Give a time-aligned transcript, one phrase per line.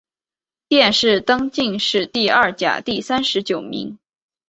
[0.67, 3.99] 殿试登进士第二甲第三十九名。